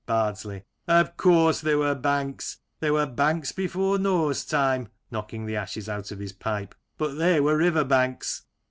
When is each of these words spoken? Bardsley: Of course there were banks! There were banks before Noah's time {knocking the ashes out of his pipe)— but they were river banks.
Bardsley: 0.07 0.63
Of 0.87 1.15
course 1.15 1.61
there 1.61 1.77
were 1.77 1.93
banks! 1.93 2.57
There 2.79 2.93
were 2.93 3.05
banks 3.05 3.51
before 3.51 3.99
Noah's 3.99 4.43
time 4.43 4.89
{knocking 5.11 5.45
the 5.45 5.55
ashes 5.57 5.87
out 5.87 6.09
of 6.09 6.17
his 6.17 6.33
pipe)— 6.33 6.73
but 6.97 7.19
they 7.19 7.39
were 7.39 7.55
river 7.55 7.83
banks. 7.83 8.47